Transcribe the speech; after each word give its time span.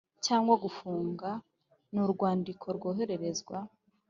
cyangwa 0.25 0.53
gufunga 0.63 1.29
Ni 1.91 1.99
urwandiko 2.05 2.65
rwohererezwa 2.77 3.57